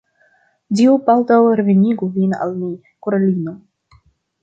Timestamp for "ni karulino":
2.65-3.59